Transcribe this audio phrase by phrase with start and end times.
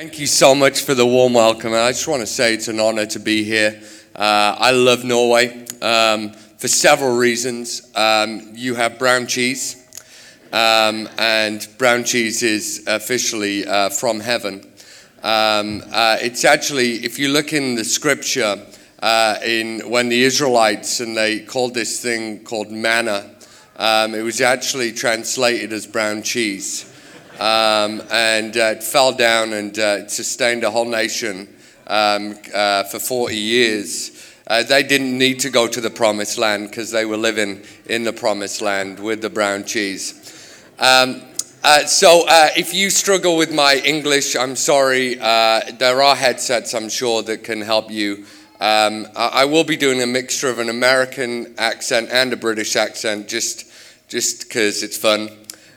[0.00, 1.74] Thank you so much for the warm welcome.
[1.74, 3.82] I just want to say it's an honor to be here.
[4.16, 7.82] Uh, I love Norway um, for several reasons.
[7.94, 9.86] Um, you have brown cheese,
[10.54, 14.66] um, and brown cheese is officially uh, from heaven.
[15.22, 18.56] Um, uh, it's actually, if you look in the scripture,
[19.00, 23.34] uh, in when the Israelites and they called this thing called manna,
[23.76, 26.89] um, it was actually translated as brown cheese.
[27.40, 31.48] Um, and uh, it fell down and uh, sustained a whole nation
[31.86, 34.34] um, uh, for 40 years.
[34.46, 38.04] Uh, they didn't need to go to the promised land because they were living in
[38.04, 40.62] the promised land with the brown cheese.
[40.78, 41.22] Um,
[41.64, 45.14] uh, so, uh, if you struggle with my English, I'm sorry.
[45.14, 48.26] there are headsets, I'm sure, that can help you.
[48.60, 52.76] Um, I, I will be doing a mixture of an American accent and a British
[52.76, 53.64] accent just
[54.08, 55.30] just because it's fun.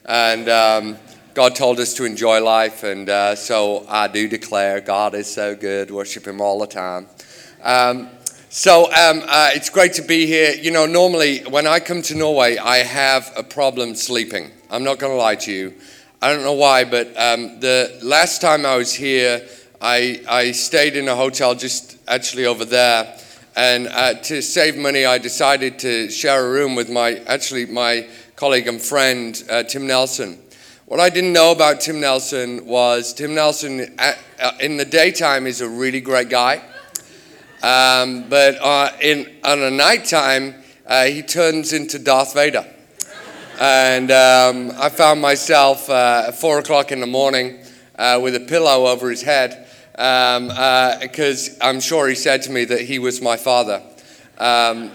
[0.06, 0.98] And um,
[1.34, 5.56] God told us to enjoy life, and uh, so I do declare God is so
[5.56, 5.90] good.
[5.90, 7.08] Worship Him all the time.
[7.64, 8.10] Um,
[8.50, 10.54] so um, uh, it's great to be here.
[10.54, 14.52] You know, normally when I come to Norway, I have a problem sleeping.
[14.70, 15.74] I'm not going to lie to you.
[16.22, 19.44] I don't know why, but um, the last time I was here,
[19.82, 23.18] I, I stayed in a hotel just actually over there.
[23.56, 28.08] And uh, to save money, I decided to share a room with my, actually, my
[28.36, 30.38] colleague and friend, uh, Tim Nelson.
[30.94, 35.48] What I didn't know about Tim Nelson was Tim Nelson uh, uh, in the daytime
[35.48, 36.62] is a really great guy,
[37.64, 40.54] um, but uh, in on a nighttime
[40.86, 42.68] uh, he turns into Darth Vader.
[43.60, 47.66] And um, I found myself uh, at four o'clock in the morning
[47.98, 52.66] uh, with a pillow over his head because um, I'm sure he said to me
[52.66, 53.82] that he was my father.
[54.38, 54.92] Um,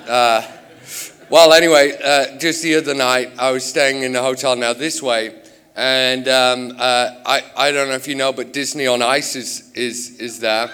[1.28, 5.34] well, anyway, just the other night I was staying in a hotel now this way
[5.78, 9.70] and um, uh, I, I don't know if you know, but Disney on Ice is,
[9.74, 10.72] is, is there.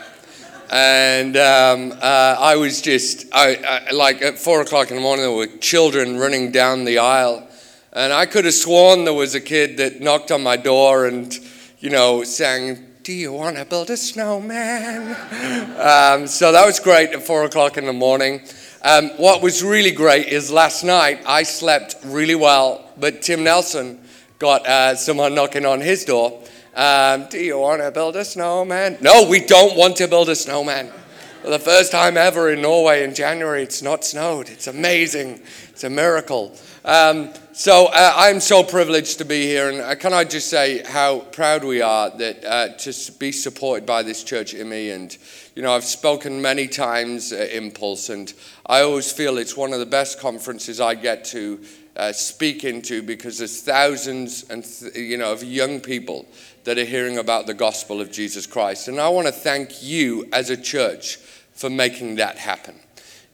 [0.70, 3.56] And um, uh, I was just, I,
[3.88, 7.46] I, like at four o'clock in the morning, there were children running down the aisle.
[7.92, 11.38] And I could have sworn there was a kid that knocked on my door and,
[11.80, 15.10] you know, sang, Do you want to build a snowman?
[15.78, 18.40] um, so that was great at four o'clock in the morning.
[18.82, 24.00] Um, what was really great is last night I slept really well, but Tim Nelson,
[24.44, 26.38] got uh, someone knocking on his door.
[26.76, 28.98] Um, do you want to build a snowman?
[29.00, 30.92] No, we don't want to build a snowman.
[31.40, 34.50] For the first time ever in Norway in January, it's not snowed.
[34.50, 35.40] It's amazing.
[35.70, 36.54] It's a miracle.
[36.84, 40.82] Um, so uh, I'm so privileged to be here, and uh, can I just say
[40.82, 45.16] how proud we are that uh, to be supported by this church, IMI, and
[45.54, 48.30] you know I've spoken many times at Impulse, and
[48.66, 51.60] I always feel it's one of the best conferences I get to
[51.96, 56.26] uh, speak into because there's thousands and th- you know of young people
[56.64, 58.88] that are hearing about the gospel of Jesus Christ.
[58.88, 61.16] And I want to thank you as a church
[61.52, 62.74] for making that happen.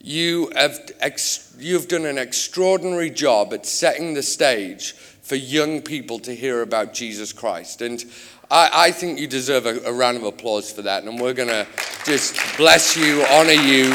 [0.02, 6.18] You have ex- you've done an extraordinary job at setting the stage for young people
[6.20, 7.82] to hear about Jesus Christ.
[7.82, 8.04] And
[8.50, 11.04] I, I think you deserve a, a round of applause for that.
[11.04, 11.66] And we're going to
[12.04, 13.92] just bless you, honor you,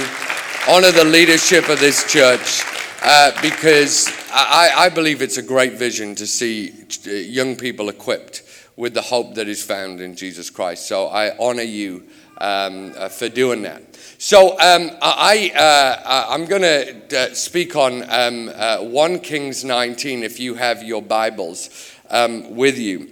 [0.70, 2.64] honor the leadership of this church.
[3.08, 6.74] Uh, because I, I, believe it's a great vision to see
[7.06, 8.42] uh, young people equipped
[8.78, 10.88] with the hope that is found in Jesus Christ.
[10.88, 12.08] So I honor you
[12.40, 13.96] um, uh, for doing that.
[14.18, 20.40] So um, I, uh, I'm going to uh, speak on um, 1 Kings 19 if
[20.40, 23.12] you have your Bibles um, with you.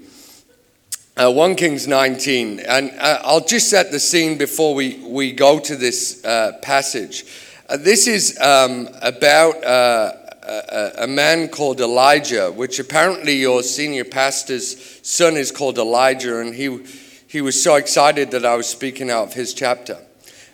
[1.18, 2.62] 1 Kings 19.
[2.62, 6.20] And I'll just set the scene before we, we go to this
[6.64, 7.26] passage.
[7.74, 10.12] Uh, this is um, about uh,
[10.44, 16.54] a, a, man called Elijah, which apparently your senior pastor's son is called Elijah, and
[16.54, 16.86] he,
[17.28, 19.98] he was so excited that I was speaking out of his chapter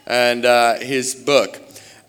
[0.07, 1.59] and uh, his book.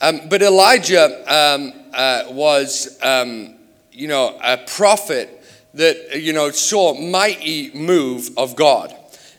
[0.00, 3.56] Um, but Elijah um, uh, was, um,
[3.90, 5.42] you know, a prophet
[5.74, 8.94] that, you know, saw mighty move of God.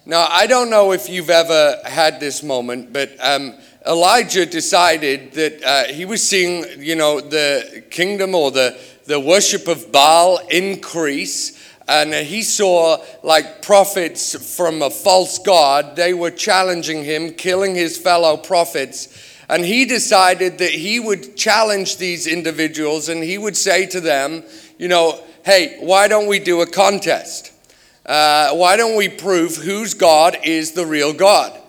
[0.06, 3.54] Now, I don't know if you've ever had this moment, but um,
[3.86, 9.68] Elijah decided that uh, he was seeing, you know, the kingdom or the, the worship
[9.68, 11.60] of Baal increase.
[11.88, 15.96] And he saw like prophets from a false god.
[15.96, 19.08] They were challenging him, killing his fellow prophets.
[19.50, 24.44] And he decided that he would challenge these individuals and he would say to them,
[24.78, 27.52] you know, hey, why don't we do a contest?
[28.06, 31.61] Uh, why don't we prove whose God is the real God?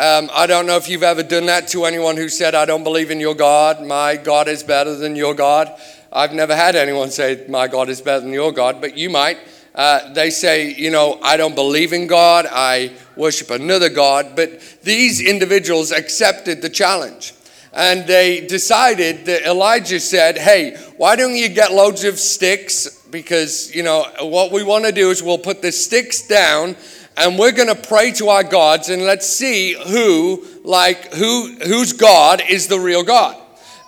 [0.00, 2.84] Um, I don't know if you've ever done that to anyone who said, I don't
[2.84, 3.86] believe in your God.
[3.86, 5.70] My God is better than your God.
[6.10, 9.36] I've never had anyone say, My God is better than your God, but you might.
[9.74, 14.34] uh, they say, you know, I don't believe in God, I worship another God.
[14.34, 17.34] But these individuals accepted the challenge.
[17.72, 23.04] And they decided that Elijah said, hey, why don't you get loads of sticks?
[23.10, 26.74] Because, you know, what we want to do is we'll put the sticks down
[27.16, 31.92] and we're going to pray to our gods and let's see who, like, who, whose
[31.92, 33.36] God is the real God.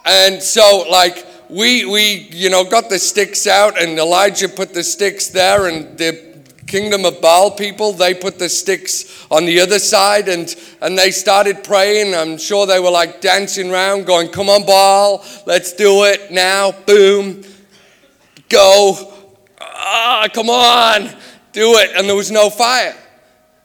[0.05, 4.83] And so, like, we, we, you know, got the sticks out, and Elijah put the
[4.83, 6.33] sticks there, and the
[6.67, 11.11] kingdom of Baal people, they put the sticks on the other side, and, and they
[11.11, 12.15] started praying.
[12.15, 16.73] I'm sure they were like dancing around, going, Come on, Baal, let's do it now.
[16.73, 17.43] Boom,
[18.49, 19.13] go.
[19.61, 21.11] Ah, come on,
[21.53, 21.91] do it.
[21.95, 22.97] And there was no fire.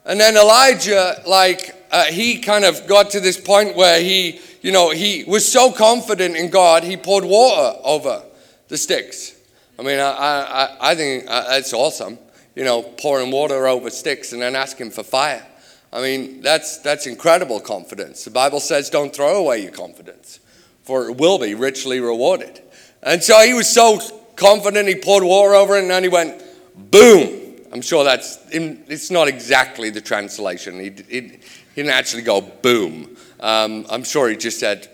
[0.08, 4.72] And then Elijah, like, uh, he kind of got to this point where he, you
[4.72, 8.22] know, he was so confident in God, he poured water over
[8.68, 9.38] the sticks.
[9.78, 12.18] I mean, I, I, I think uh, that's awesome,
[12.56, 15.46] you know, pouring water over sticks and then asking for fire.
[15.92, 18.24] I mean, that's, that's incredible confidence.
[18.24, 20.40] The Bible says, don't throw away your confidence,
[20.84, 22.62] for it will be richly rewarded.
[23.02, 24.00] And so he was so
[24.36, 26.42] confident, he poured water over it, and then he went,
[26.74, 27.47] boom.
[27.72, 30.80] I'm sure that's, it's not exactly the translation.
[30.80, 31.38] He, he, he
[31.74, 33.16] didn't actually go boom.
[33.40, 34.88] Um, I'm sure he just said,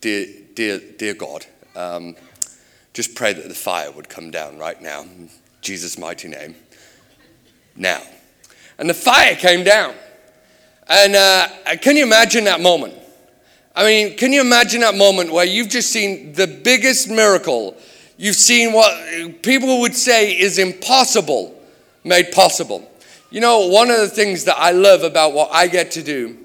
[0.00, 2.16] Dear, dear, dear God, um,
[2.92, 5.02] just pray that the fire would come down right now.
[5.02, 5.30] In
[5.62, 6.56] Jesus' mighty name.
[7.76, 8.02] Now.
[8.78, 9.94] And the fire came down.
[10.88, 11.48] And uh,
[11.80, 12.94] can you imagine that moment?
[13.74, 17.76] I mean, can you imagine that moment where you've just seen the biggest miracle?
[18.16, 21.54] You've seen what people would say is impossible
[22.04, 22.88] made possible.
[23.30, 26.38] You know, one of the things that I love about what I get to do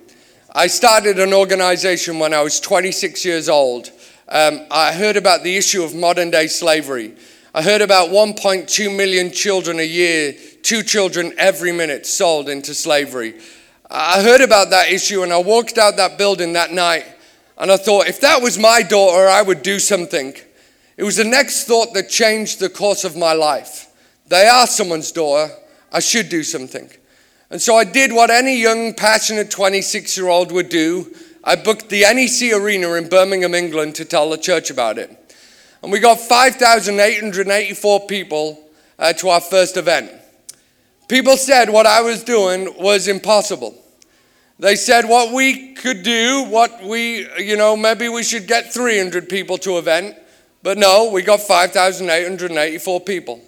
[0.53, 3.91] I started an organization when I was 26 years old.
[4.27, 7.15] Um, I heard about the issue of modern day slavery.
[7.53, 10.33] I heard about 1.2 million children a year,
[10.63, 13.35] two children every minute sold into slavery.
[13.91, 17.05] I heard about that issue and I walked out that building that night
[17.59, 20.33] and I thought, if that was my daughter, I would do something.
[20.95, 23.88] It was the next thought that changed the course of my life.
[24.29, 25.53] They are someone's daughter.
[25.91, 26.89] I should do something.
[27.49, 31.13] And so I did what any young, passionate 26 year old would do.
[31.43, 35.09] I booked the NEC Arena in Birmingham, England to tell the church about it.
[35.81, 38.63] And we got 5,884 people
[38.99, 40.11] uh, to our first event.
[41.07, 43.75] People said what I was doing was impossible.
[44.59, 49.27] They said what we could do, what we, you know, maybe we should get 300
[49.27, 50.17] people to event.
[50.61, 53.41] But no, we got 5,884 people.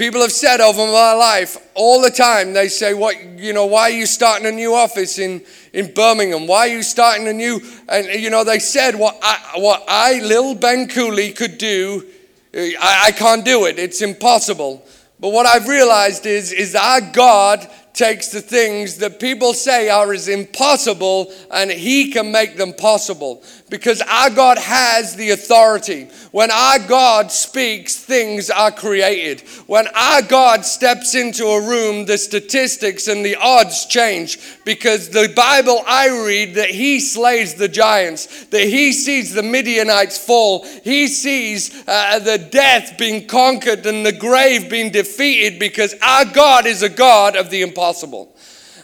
[0.00, 3.82] People have said over my life all the time, they say, What, you know, why
[3.82, 5.42] are you starting a new office in,
[5.74, 6.46] in Birmingham?
[6.46, 10.20] Why are you starting a new, and, you know, they said what I, what I
[10.20, 12.06] little Ben Cooley, could do,
[12.54, 13.78] I, I can't do it.
[13.78, 14.82] It's impossible.
[15.20, 20.12] But what I've realized is, is our God takes the things that people say are
[20.12, 26.08] as impossible and he can make them possible because our God has the authority.
[26.32, 29.40] When our God speaks, things are created.
[29.66, 35.32] When our God steps into a room, the statistics and the odds change because the
[35.34, 41.06] Bible I read that he slays the giants, that he sees the Midianites fall, he
[41.06, 46.82] sees uh, the death being conquered and the grave being defeated because our God is
[46.82, 47.79] a God of the impossible.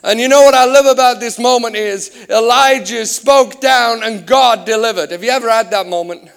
[0.02, 4.64] And you know what I love about this moment is Elijah spoke down and God
[4.64, 5.10] delivered.
[5.10, 6.30] Have you ever had that moment?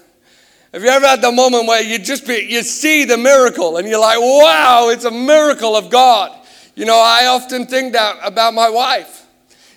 [0.74, 3.88] Have you ever had the moment where you just be, you see the miracle and
[3.88, 6.36] you're like, wow, it's a miracle of God.
[6.76, 9.26] You know, I often think that about my wife.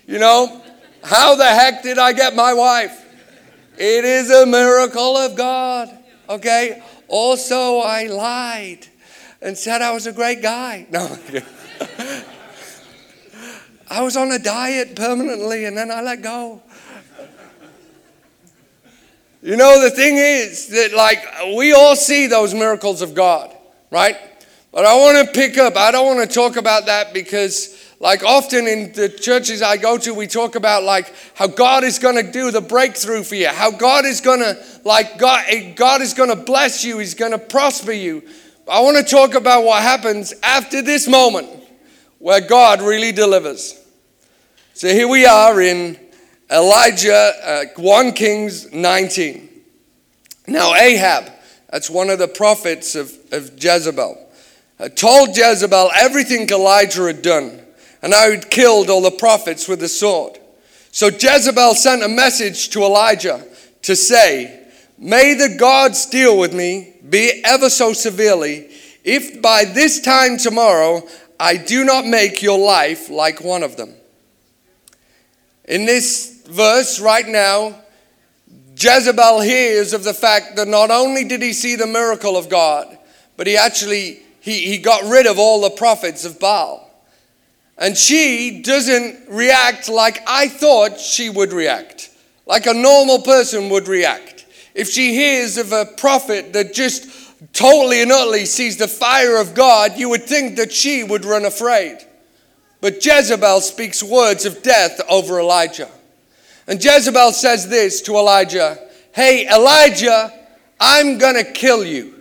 [0.07, 0.63] You know,
[1.03, 2.99] how the heck did I get my wife?
[3.79, 5.91] It is a miracle of God.
[6.29, 6.83] Okay?
[7.09, 8.87] Also, I lied
[9.41, 10.87] and said I was a great guy.
[10.93, 11.19] No.
[13.93, 16.63] I was on a diet permanently and then I let go.
[19.43, 21.23] You know, the thing is that, like,
[21.55, 23.55] we all see those miracles of God,
[23.91, 24.17] right?
[24.71, 28.25] But I want to pick up, I don't want to talk about that because, like,
[28.25, 32.17] often in the churches I go to, we talk about, like, how God is going
[32.17, 34.57] to do the breakthrough for you, how God is going to,
[34.87, 38.23] like, God, eh, God is going to bless you, He's going to prosper you.
[38.67, 41.51] I want to talk about what happens after this moment
[42.21, 43.81] where God really delivers.
[44.75, 45.99] So here we are in
[46.51, 49.51] Elijah, uh, 1 Kings 19.
[50.47, 51.31] Now, Ahab,
[51.71, 54.19] that's one of the prophets of, of Jezebel,
[54.81, 57.61] uh, told Jezebel everything Elijah had done
[58.01, 60.39] and how he'd killed all the prophets with the sword.
[60.91, 63.47] So Jezebel sent a message to Elijah
[63.83, 68.71] to say, May the gods deal with me, be ever so severely,
[69.05, 71.03] if by this time tomorrow
[71.39, 73.97] I do not make your life like one of them.
[75.73, 77.75] In this verse right now,
[78.77, 82.99] Jezebel hears of the fact that not only did he see the miracle of God,
[83.39, 86.91] but he actually he, he got rid of all the prophets of Baal.
[87.79, 92.11] And she doesn't react like I thought she would react,
[92.45, 94.45] like a normal person would react.
[94.75, 97.09] If she hears of a prophet that just
[97.55, 101.47] totally and utterly sees the fire of God, you would think that she would run
[101.47, 102.07] afraid.
[102.83, 105.89] But Jezebel speaks words of death over Elijah.
[106.67, 108.77] And Jezebel says this to Elijah
[109.15, 110.33] Hey, Elijah,
[110.81, 112.15] I'm going to kill you.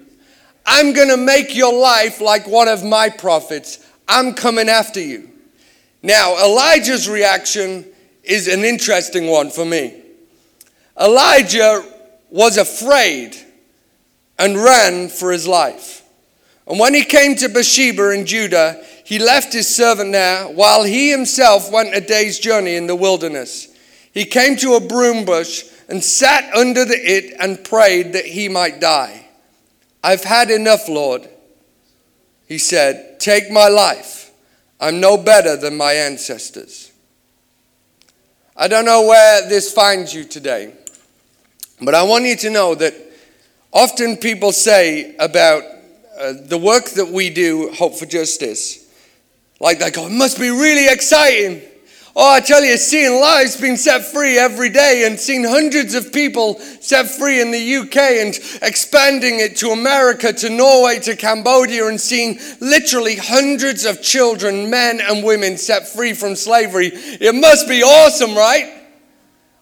[0.65, 3.80] I'm going to make your life like one of my prophets.
[4.08, 5.32] I'm coming after you.
[6.03, 7.86] Now, Elijah's reaction
[8.24, 10.00] is an interesting one for me.
[11.00, 11.84] Elijah
[12.30, 13.36] was afraid
[14.38, 16.03] and ran for his life.
[16.68, 21.12] And when he came to Beersheba in Judah, he left his servant there while he
[21.12, 23.68] himself went a day's journey in the wilderness.
[24.13, 28.48] He came to a broom bush and sat under the it and prayed that he
[28.48, 29.27] might die.
[30.01, 31.27] I've had enough, Lord.
[32.48, 34.32] He said, Take my life.
[34.80, 36.94] I'm no better than my ancestors.
[38.56, 40.74] I don't know where this finds you today,
[41.82, 42.94] but I want you to know that
[43.74, 45.63] often people say about
[46.18, 48.80] uh, the work that we do, Hope for Justice,
[49.62, 51.62] like they go, it must be really exciting.
[52.13, 56.12] Oh, I tell you, seeing lives being set free every day and seeing hundreds of
[56.12, 61.88] people set free in the UK and expanding it to America, to Norway, to Cambodia,
[61.88, 66.88] and seeing literally hundreds of children, men and women set free from slavery.
[66.94, 68.82] It must be awesome, right?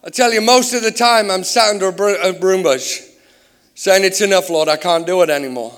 [0.03, 3.01] I tell you, most of the time I'm sat under a broom bush
[3.75, 5.77] saying, It's enough, Lord, I can't do it anymore.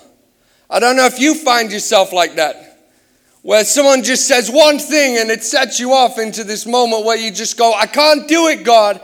[0.70, 2.71] I don't know if you find yourself like that
[3.42, 7.18] where someone just says one thing and it sets you off into this moment where
[7.18, 9.02] you just go, I can't do it, God.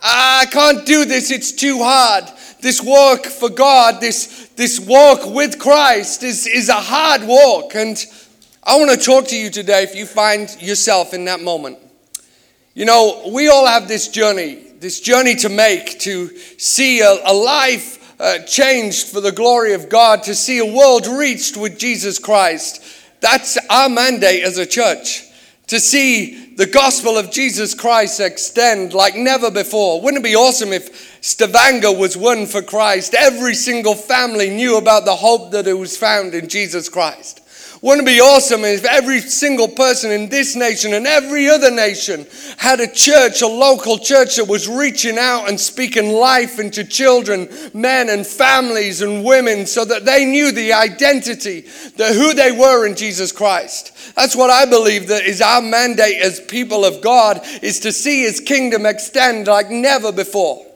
[0.00, 1.30] I can't do this.
[1.30, 2.24] It's too hard.
[2.60, 7.74] This work for God, this, this walk with Christ is, is a hard walk.
[7.74, 7.96] And
[8.62, 11.78] I want to talk to you today if you find yourself in that moment.
[12.74, 17.32] You know, we all have this journey, this journey to make to see a, a
[17.32, 22.18] life uh, changed for the glory of God, to see a world reached with Jesus
[22.18, 22.82] Christ.
[23.20, 25.24] That's our mandate as a church
[25.68, 30.00] to see the gospel of Jesus Christ extend like never before.
[30.00, 33.14] Wouldn't it be awesome if Stavanger was one for Christ?
[33.14, 37.42] Every single family knew about the hope that it was found in Jesus Christ.
[37.80, 42.26] Wouldn't it be awesome if every single person in this nation and every other nation
[42.56, 47.48] had a church, a local church that was reaching out and speaking life into children,
[47.72, 51.60] men, and families and women so that they knew the identity,
[51.96, 54.14] that who they were in Jesus Christ?
[54.16, 58.22] That's what I believe that is our mandate as people of God is to see
[58.22, 60.66] his kingdom extend like never before.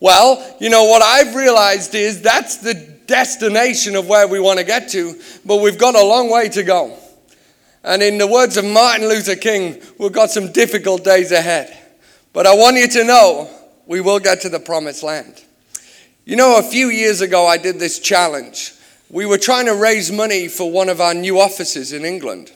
[0.00, 4.64] Well, you know what I've realized is that's the destination of where we want to
[4.64, 6.96] get to, but we've got a long way to go.
[7.84, 11.76] And in the words of Martin Luther King, we've got some difficult days ahead.
[12.32, 13.50] But I want you to know
[13.86, 15.44] we will get to the promised land.
[16.24, 18.72] You know, a few years ago, I did this challenge.
[19.08, 22.50] We were trying to raise money for one of our new offices in England.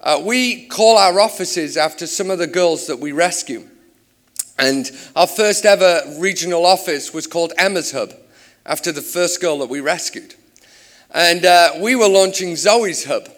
[0.00, 3.68] Uh, we call our offices after some of the girls that we rescue.
[4.56, 8.12] And our first ever regional office was called Emma's Hub
[8.68, 10.34] after the first girl that we rescued.
[11.10, 13.28] And uh, we were launching Zoe's Hub.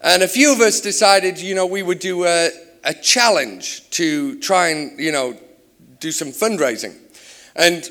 [0.00, 2.50] And a few of us decided, you know, we would do a,
[2.82, 5.36] a challenge to try and, you know,
[6.00, 6.96] do some fundraising.
[7.54, 7.88] And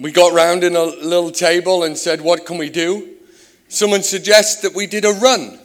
[0.00, 3.14] we got round in a little table and said, what can we do?
[3.68, 5.58] Someone suggests that we did a run.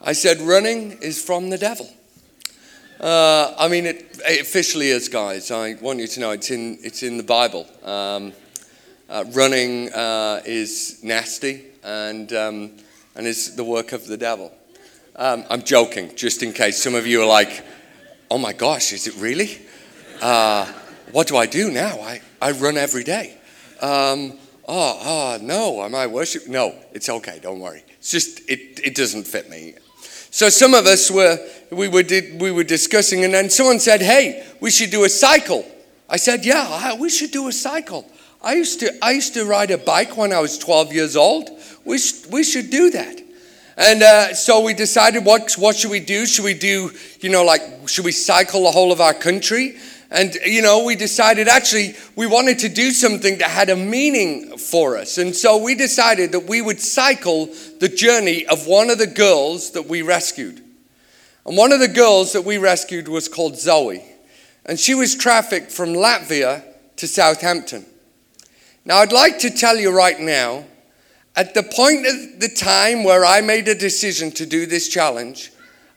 [0.00, 1.92] I said, running is from the devil.
[3.00, 5.50] Uh, I mean, it, it, officially is, guys.
[5.50, 7.66] I want you to know it's in, it's in the Bible.
[7.84, 8.32] Um,
[9.08, 12.72] uh, running uh, is nasty and, um,
[13.14, 14.52] and is the work of the devil.
[15.14, 17.64] Um, I'm joking, just in case some of you are like,
[18.30, 19.58] oh my gosh, is it really?
[20.20, 20.66] Uh,
[21.12, 22.00] what do I do now?
[22.00, 23.38] I, I run every day.
[23.80, 26.48] Um, oh, oh, no, am I worship?
[26.48, 27.84] No, it's okay, don't worry.
[27.98, 29.74] It's just, it, it doesn't fit me.
[30.30, 31.38] So some of us were,
[31.70, 35.08] we were, did, we were discussing, and then someone said, hey, we should do a
[35.08, 35.64] cycle.
[36.08, 38.04] I said, yeah, we should do a cycle.
[38.46, 41.50] I used to, I used to ride a bike when I was 12 years old.
[41.84, 43.20] We, sh- we should do that.
[43.76, 46.26] And uh, so we decided what, what should we do?
[46.26, 49.76] Should we do, you know, like, should we cycle the whole of our country?
[50.12, 54.56] And, you know, we decided actually we wanted to do something that had a meaning
[54.58, 55.18] for us.
[55.18, 57.46] And so we decided that we would cycle
[57.80, 60.62] the journey of one of the girls that we rescued.
[61.44, 64.04] And one of the girls that we rescued was called Zoe.
[64.64, 66.62] And she was trafficked from Latvia
[66.94, 67.86] to Southampton.
[68.86, 70.64] Now, I'd like to tell you right now,
[71.34, 75.50] at the point of the time where I made a decision to do this challenge,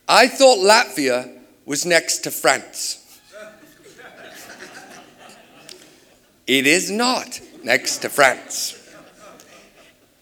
[0.07, 1.31] I thought Latvia
[1.67, 3.21] was next to France.
[6.47, 8.75] It is not next to France.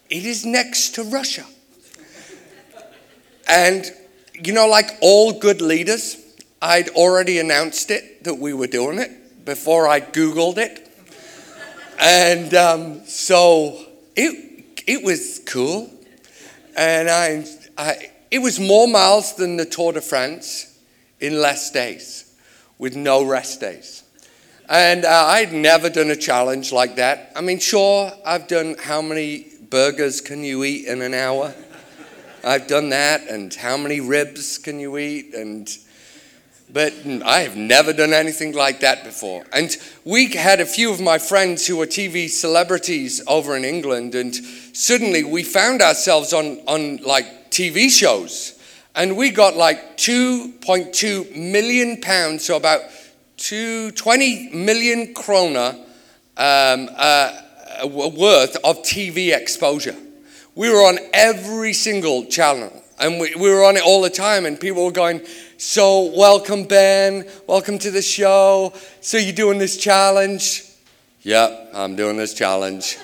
[0.09, 1.45] It is next to Russia.
[3.47, 3.89] And,
[4.33, 6.17] you know, like all good leaders,
[6.61, 10.86] I'd already announced it that we were doing it before I Googled it.
[11.99, 13.85] And um, so
[14.15, 15.89] it, it was cool.
[16.75, 17.45] And I,
[17.77, 20.77] I, it was more miles than the Tour de France
[21.19, 22.33] in less days
[22.77, 24.03] with no rest days.
[24.69, 27.31] And uh, I'd never done a challenge like that.
[27.35, 31.55] I mean, sure, I've done how many burgers can you eat in an hour?
[32.43, 35.33] I've done that, and how many ribs can you eat?
[35.33, 35.67] And
[36.71, 36.93] but
[37.25, 39.45] I have never done anything like that before.
[39.53, 44.15] And we had a few of my friends who were TV celebrities over in England,
[44.15, 48.53] and suddenly we found ourselves on, on like TV shows.
[48.95, 52.81] And we got like 2.2 million pounds, so about
[53.37, 55.75] to 20 million krona
[56.35, 57.41] um, uh,
[57.85, 59.95] worth of TV exposure.
[60.55, 64.45] We were on every single channel and we, we were on it all the time,
[64.45, 65.21] and people were going,
[65.57, 67.27] So, welcome, Ben.
[67.47, 68.73] Welcome to the show.
[69.01, 70.63] So, you're doing this challenge?
[71.21, 72.97] Yep, I'm doing this challenge.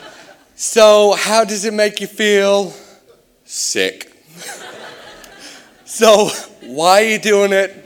[0.54, 2.72] so, how does it make you feel?
[3.44, 4.12] Sick.
[5.84, 6.28] so,
[6.62, 7.84] why are you doing it?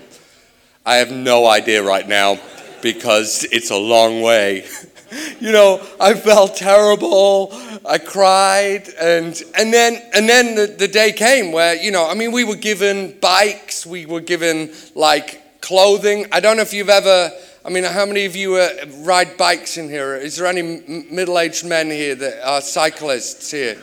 [0.85, 2.41] I have no idea right now
[2.83, 4.67] because it's a long way.
[5.41, 7.51] you know, I felt terrible.
[7.93, 12.15] I cried, and and then and then the, the day came where you know, I
[12.15, 16.25] mean, we were given bikes, we were given like clothing.
[16.33, 17.31] I don't know if you've ever.
[17.67, 18.71] I mean, how many of you uh,
[19.01, 20.17] ride bikes in here?
[20.17, 23.77] Is there any m- middle-aged men here that are cyclists here?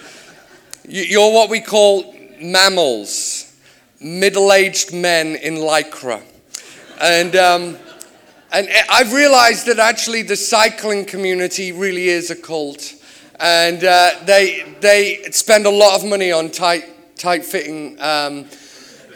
[0.87, 3.55] You're what we call mammals,
[4.01, 6.23] middle-aged men in lycra.
[6.99, 7.77] And, um,
[8.51, 12.95] and I've realized that actually the cycling community really is a cult.
[13.39, 17.99] And uh, they, they spend a lot of money on tight, tight fitting.
[18.01, 18.45] Um,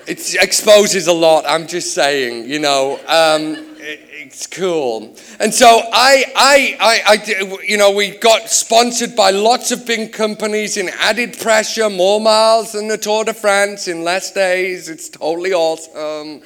[0.08, 3.00] it exposes a lot, I'm just saying, you know.
[3.08, 3.70] Um,
[4.16, 5.16] it's cool.
[5.40, 10.14] And so I, I, I, I, you know, we got sponsored by lots of big
[10.14, 14.88] companies in added pressure, more miles than the Tour de France in less days.
[14.88, 16.42] It's totally awesome.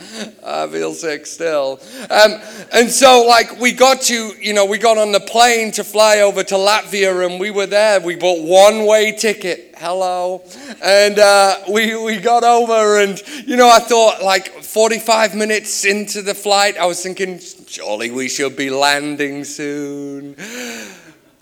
[0.46, 1.82] I feel sick still.
[2.10, 2.40] Um,
[2.72, 6.20] and so, like, we got to, you know, we got on the plane to fly
[6.20, 8.00] over to Latvia, and we were there.
[8.00, 10.44] We bought one way ticket hello.
[10.84, 16.22] And uh, we, we got over, and, you know, I thought like 45 minutes into
[16.22, 20.36] the flight, I was thinking, surely we should be landing soon.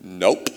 [0.03, 0.49] Nope.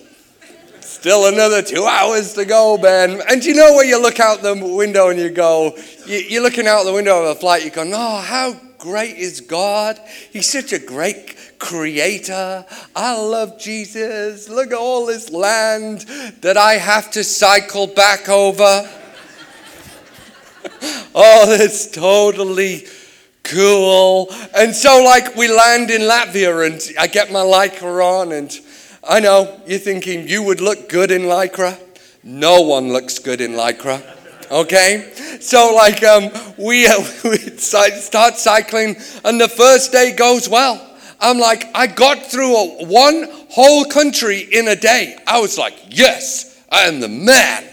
[0.80, 3.20] Still another two hours to go, Ben.
[3.28, 5.76] And you know where you look out the window and you go,
[6.06, 10.00] you're looking out the window of a flight, you go, oh, how great is God?
[10.32, 12.64] He's such a great creator.
[12.96, 14.48] I love Jesus.
[14.48, 16.00] Look at all this land
[16.40, 18.90] that I have to cycle back over.
[21.14, 22.86] oh, that's totally
[23.48, 24.28] cool.
[24.54, 28.50] And so, like, we land in Latvia and I get my Lycra on, and
[29.08, 31.78] I know you're thinking you would look good in Lycra.
[32.22, 34.02] No one looks good in Lycra.
[34.50, 35.12] Okay?
[35.40, 36.88] So, like, um, we,
[37.24, 40.84] we start cycling, and the first day goes well.
[41.20, 45.16] I'm like, I got through a, one whole country in a day.
[45.26, 47.64] I was like, yes, I am the man.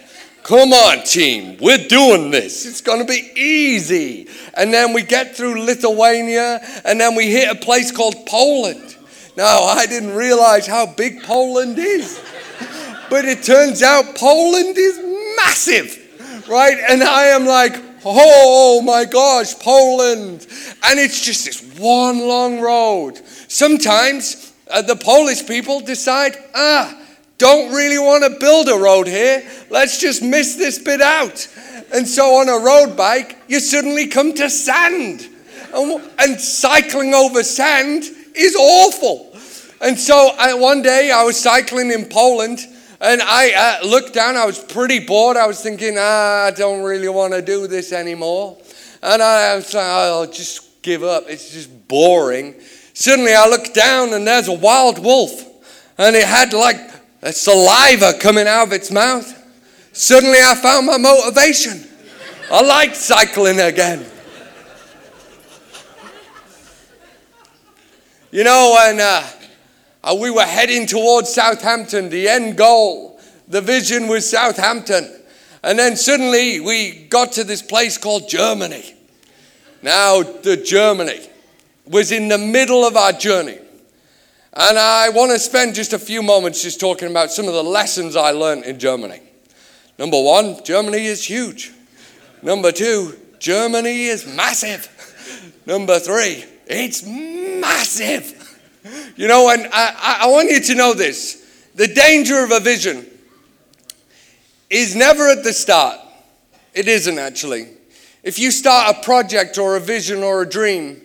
[0.46, 2.68] Come on, team, we're doing this.
[2.68, 4.28] It's going to be easy.
[4.58, 8.96] And then we get through Lithuania, and then we hit a place called Poland.
[9.36, 12.22] Now, I didn't realize how big Poland is,
[13.10, 15.00] but it turns out Poland is
[15.38, 16.78] massive, right?
[16.89, 20.48] And I am like, oh my gosh, Poland.
[20.84, 23.20] And it's just this one long road.
[23.48, 27.05] Sometimes uh, the Polish people decide, ah,
[27.38, 29.48] don't really want to build a road here.
[29.69, 31.48] Let's just miss this bit out.
[31.93, 35.28] And so on a road bike, you suddenly come to sand.
[35.74, 39.38] And, and cycling over sand is awful.
[39.82, 42.60] And so I, one day I was cycling in Poland
[43.02, 44.38] and I uh, looked down.
[44.38, 45.38] I was pretty bored.
[45.38, 48.58] I was thinking, ah, I don't really want to do this anymore.
[49.04, 51.26] And I was like, I'll just give up.
[51.28, 52.56] It's just boring.
[52.93, 55.43] Suddenly I look down and there's a wild wolf,
[55.98, 59.32] and it had like a saliva coming out of its mouth.
[59.93, 61.84] Suddenly I found my motivation.
[62.51, 64.06] I like cycling again.
[68.32, 69.25] You know, when uh,
[70.04, 75.10] uh, we were heading towards Southampton, the end goal, the vision was Southampton.
[75.63, 78.93] And then suddenly we got to this place called Germany.
[79.82, 81.28] Now, the Germany
[81.88, 83.58] was in the middle of our journey.
[84.58, 87.63] And I want to spend just a few moments just talking about some of the
[87.63, 89.20] lessons I learned in Germany.
[90.00, 91.74] Number one, Germany is huge.
[92.41, 94.89] Number two, Germany is massive.
[95.65, 98.41] Number three, it's massive.
[99.18, 101.41] You know, and I, I want you to know this
[101.76, 103.06] the danger of a vision
[104.70, 106.00] is never at the start.
[106.74, 107.68] It isn't actually.
[108.24, 111.02] If you start a project or a vision or a dream,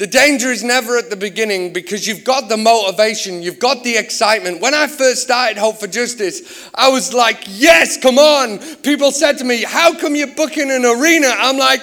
[0.00, 3.98] the danger is never at the beginning because you've got the motivation, you've got the
[3.98, 4.58] excitement.
[4.58, 8.60] When I first started Hope for Justice, I was like, yes, come on.
[8.76, 11.26] People said to me, how come you're booking an arena?
[11.36, 11.82] I'm like,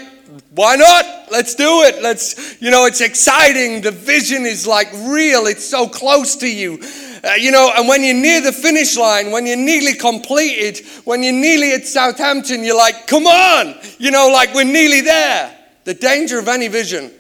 [0.50, 1.32] why not?
[1.32, 2.02] Let's do it.
[2.02, 3.82] Let's, you know, it's exciting.
[3.82, 6.80] The vision is like real, it's so close to you.
[7.24, 11.22] Uh, you know, and when you're near the finish line, when you're nearly completed, when
[11.22, 15.56] you're nearly at Southampton, you're like, come on, you know, like we're nearly there.
[15.84, 17.12] The danger of any vision,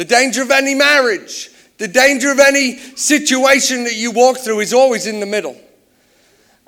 [0.00, 4.72] the danger of any marriage, the danger of any situation that you walk through is
[4.72, 5.54] always in the middle.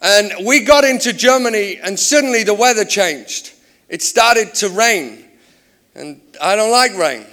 [0.00, 3.54] And we got into Germany, and suddenly the weather changed.
[3.88, 5.24] It started to rain.
[5.94, 7.24] And I don't like rain.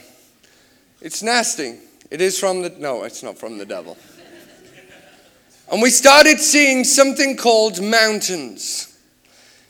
[1.01, 1.79] It's nasty.
[2.09, 3.97] It is from the, no, it's not from the devil.
[5.69, 8.97] And we started seeing something called mountains.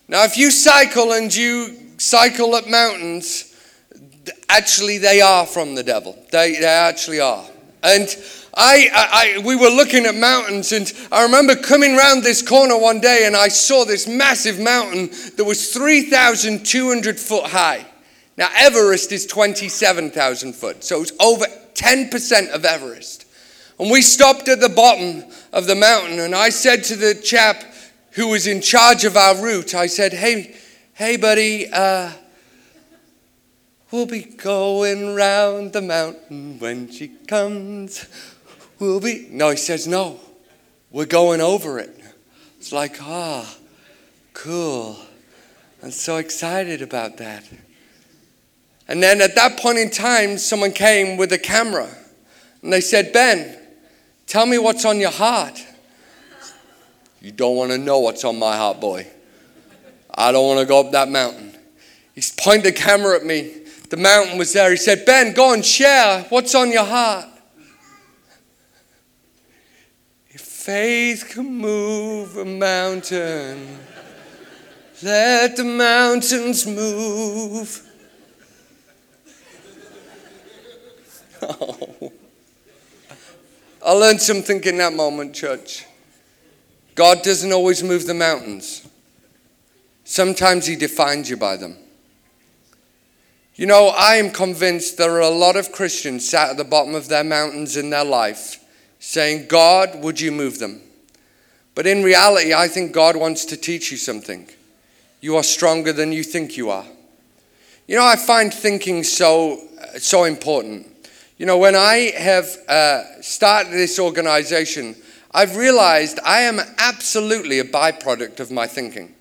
[0.08, 3.49] Now, if you cycle and you cycle up mountains,
[4.50, 6.18] actually they are from the devil.
[6.32, 7.46] They, they actually are.
[7.82, 8.08] And
[8.54, 13.00] I, I, we were looking at mountains, and I remember coming round this corner one
[13.00, 17.86] day and I saw this massive mountain that was 3,200 foot high.
[18.38, 23.26] Now, Everest is 27,000 foot, so it's over 10% of Everest.
[23.80, 27.63] And we stopped at the bottom of the mountain, and I said to the chap
[28.12, 30.56] who was in charge of our route, I said, Hey,
[30.94, 32.12] hey, buddy, uh,
[33.91, 38.08] we'll be going round the mountain when she comes.
[38.80, 39.28] We'll be.
[39.32, 40.19] No, he says, No,
[40.91, 41.95] we're going over it.
[42.58, 43.58] It's like, ah, oh,
[44.34, 44.97] cool.
[45.82, 47.43] I'm so excited about that.
[48.88, 51.89] And then at that point in time, someone came with a camera
[52.62, 53.58] and they said, Ben,
[54.25, 55.63] tell me what's on your heart.
[57.21, 59.08] You don't want to know what's on my heart, boy.
[60.13, 61.56] I don't want to go up that mountain.
[62.15, 63.59] He's pointed the camera at me.
[63.89, 64.69] The mountain was there.
[64.69, 67.25] He said, Ben, go and share what's on your heart.
[70.30, 73.80] If faith can move a mountain,
[75.02, 77.86] let the mountains move.
[81.41, 82.12] Oh.
[83.84, 85.86] I learned something in that moment, church.
[86.95, 88.86] God doesn't always move the mountains,
[90.04, 91.78] sometimes He defines you by them.
[93.60, 96.95] You know, I am convinced there are a lot of Christians sat at the bottom
[96.95, 98.63] of their mountains in their life
[99.00, 100.82] saying, God, would you move them?
[101.76, 104.48] But in reality, I think God wants to teach you something.
[105.19, 106.86] You are stronger than you think you are.
[107.86, 109.60] You know, I find thinking so,
[109.98, 110.88] so important.
[111.38, 114.95] You know, when I have uh, started this organization,
[115.34, 119.13] I've realized I am absolutely a byproduct of my thinking.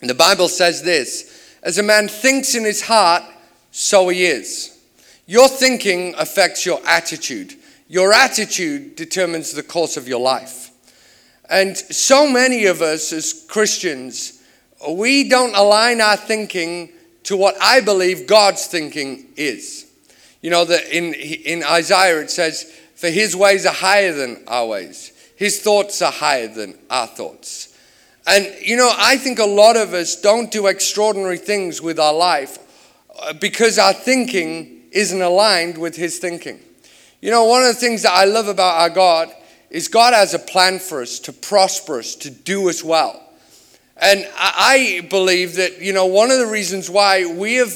[0.00, 3.22] And the Bible says this as a man thinks in his heart,
[3.76, 4.74] so he is.
[5.26, 7.52] Your thinking affects your attitude.
[7.88, 10.70] Your attitude determines the course of your life.
[11.50, 14.42] And so many of us as Christians,
[14.88, 16.88] we don't align our thinking
[17.24, 19.86] to what I believe God's thinking is.
[20.40, 24.66] You know, that in, in Isaiah it says, For his ways are higher than our
[24.68, 27.76] ways, his thoughts are higher than our thoughts.
[28.26, 32.14] And, you know, I think a lot of us don't do extraordinary things with our
[32.14, 32.58] life
[33.18, 36.60] Uh, because our thinking isn't aligned with his thinking.
[37.20, 39.32] You know, one of the things that I love about our God
[39.70, 43.22] is God has a plan for us to prosper us, to do us well.
[43.96, 47.74] And I believe that, you know, one of the reasons why we have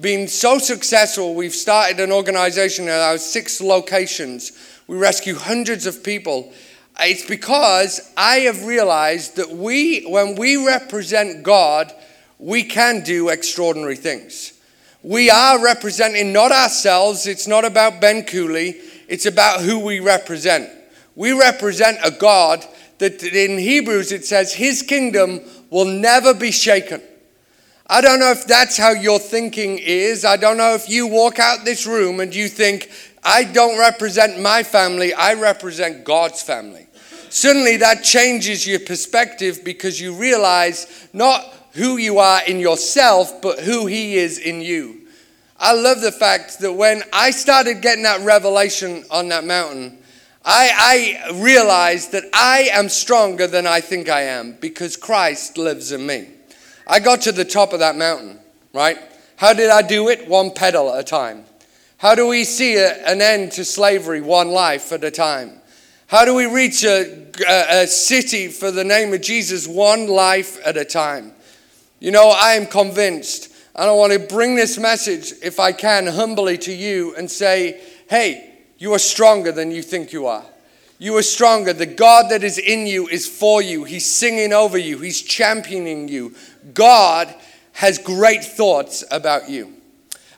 [0.00, 4.52] been so successful, we've started an organization at our six locations.
[4.86, 6.52] We rescue hundreds of people.
[7.00, 11.92] It's because I have realized that we, when we represent God,
[12.38, 14.51] we can do extraordinary things.
[15.02, 18.76] We are representing not ourselves, it's not about Ben Cooley,
[19.08, 20.70] it's about who we represent.
[21.16, 22.64] We represent a God
[22.98, 27.02] that in Hebrews it says his kingdom will never be shaken.
[27.88, 30.24] I don't know if that's how your thinking is.
[30.24, 32.90] I don't know if you walk out this room and you think,
[33.24, 36.86] I don't represent my family, I represent God's family.
[37.28, 43.60] Suddenly that changes your perspective because you realize not who you are in yourself, but
[43.60, 45.00] who He is in you.
[45.58, 49.98] I love the fact that when I started getting that revelation on that mountain,
[50.44, 55.92] I, I realized that I am stronger than I think I am because Christ lives
[55.92, 56.28] in me.
[56.86, 58.40] I got to the top of that mountain,
[58.72, 58.98] right?
[59.36, 60.28] How did I do it?
[60.28, 61.44] One pedal at a time.
[61.98, 65.60] How do we see a, an end to slavery one life at a time?
[66.08, 70.58] How do we reach a, a, a city for the name of Jesus one life
[70.66, 71.32] at a time?
[72.02, 76.08] You know, I am convinced, and I want to bring this message, if I can,
[76.08, 80.44] humbly to you and say, hey, you are stronger than you think you are.
[80.98, 81.72] You are stronger.
[81.72, 83.84] The God that is in you is for you.
[83.84, 86.34] He's singing over you, He's championing you.
[86.74, 87.32] God
[87.74, 89.72] has great thoughts about you.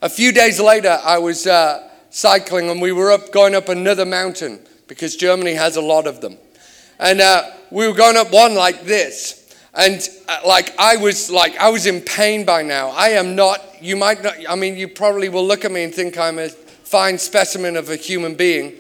[0.03, 4.05] A few days later, I was uh, cycling and we were up going up another
[4.05, 6.37] mountain because Germany has a lot of them.
[6.99, 9.44] And uh, we were going up one like this.
[9.77, 12.91] And uh, like I was like I was in pain by now.
[12.91, 13.61] I am not.
[13.81, 14.35] You might not.
[14.49, 17.91] I mean, you probably will look at me and think I'm a fine specimen of
[17.91, 18.75] a human being.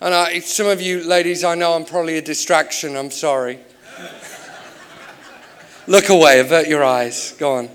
[0.00, 2.94] And I, some of you ladies, I know I'm probably a distraction.
[2.94, 3.58] I'm sorry.
[5.86, 6.40] look away.
[6.40, 7.34] Avert your eyes.
[7.38, 7.70] Go on.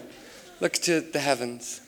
[0.60, 1.82] Look to the heavens.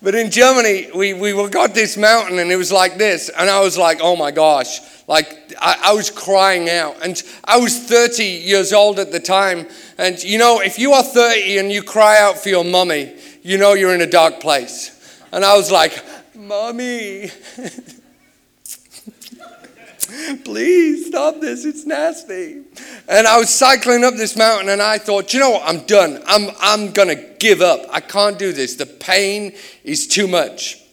[0.00, 3.30] But in Germany, we, we got this mountain and it was like this.
[3.30, 4.78] And I was like, oh my gosh.
[5.06, 6.96] Like, I, I was crying out.
[7.04, 9.68] And I was 30 years old at the time.
[9.98, 13.58] And you know, if you are 30 and you cry out for your mummy, you
[13.58, 14.90] know you're in a dark place.
[15.32, 16.02] And I was like,
[16.34, 17.30] Mommy,
[20.44, 21.64] please stop this.
[21.64, 22.62] It's nasty.
[23.08, 25.68] And I was cycling up this mountain and I thought, you know what?
[25.68, 26.22] I'm done.
[26.26, 27.80] I'm, I'm going to give up.
[27.90, 28.76] I can't do this.
[28.76, 30.83] The pain is too much.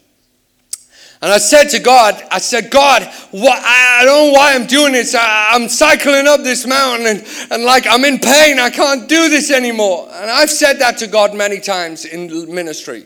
[1.22, 4.94] And I said to God, I said, God, what, I don't know why I'm doing
[4.94, 5.14] this.
[5.14, 8.58] I, am cycling up this mountain and, and like I'm in pain.
[8.58, 10.10] I can't do this anymore.
[10.12, 13.06] And I've said that to God many times in ministry.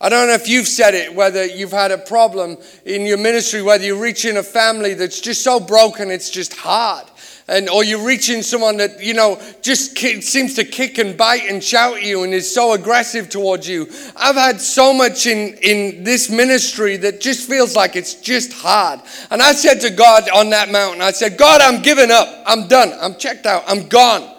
[0.00, 3.62] I don't know if you've said it, whether you've had a problem in your ministry,
[3.62, 7.06] whether you're reaching a family that's just so broken, it's just hard.
[7.48, 11.64] And, or you're reaching someone that, you know, just seems to kick and bite and
[11.64, 13.88] shout at you and is so aggressive towards you.
[14.16, 19.00] I've had so much in, in this ministry that just feels like it's just hard.
[19.30, 22.28] And I said to God on that mountain, I said, God, I'm giving up.
[22.46, 22.92] I'm done.
[23.00, 23.64] I'm checked out.
[23.66, 24.36] I'm gone.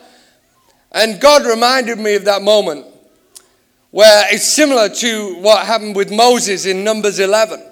[0.92, 2.86] And God reminded me of that moment
[3.90, 7.69] where it's similar to what happened with Moses in Numbers 11.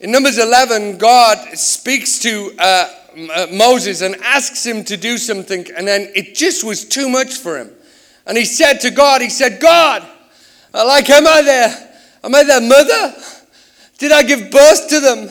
[0.00, 2.88] In Numbers 11, God speaks to uh,
[3.34, 7.34] uh, Moses and asks him to do something, and then it just was too much
[7.34, 7.70] for him.
[8.26, 10.08] And he said to God, He said, God,
[10.72, 11.92] uh, like, am I there?
[12.24, 13.14] Am I their mother?
[13.98, 15.30] Did I give birth to them?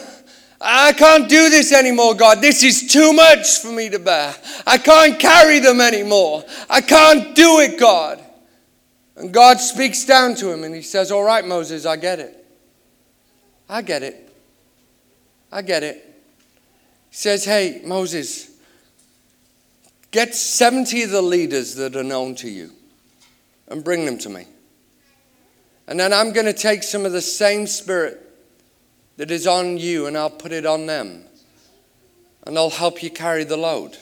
[0.61, 2.39] I can't do this anymore, God.
[2.39, 4.35] This is too much for me to bear.
[4.67, 6.43] I can't carry them anymore.
[6.69, 8.23] I can't do it, God.
[9.15, 12.45] And God speaks down to him and he says, All right, Moses, I get it.
[13.67, 14.28] I get it.
[15.51, 16.05] I get it.
[17.09, 18.51] He says, Hey, Moses,
[20.11, 22.71] get 70 of the leaders that are known to you
[23.67, 24.45] and bring them to me.
[25.87, 28.25] And then I'm going to take some of the same spirit
[29.17, 31.23] that is on you and I'll put it on them.
[32.45, 33.97] And I'll help you carry the load.